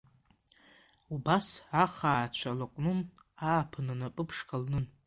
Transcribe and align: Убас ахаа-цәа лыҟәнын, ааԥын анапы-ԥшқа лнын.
Убас 1.13 1.47
ахаа-цәа 1.83 2.57
лыҟәнын, 2.57 2.99
ааԥын 3.49 3.87
анапы-ԥшқа 3.93 4.55
лнын. 4.61 4.85